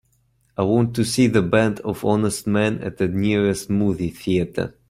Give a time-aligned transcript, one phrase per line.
[0.57, 4.73] I want to see The Band of Honest Men at the nearest movie theatre.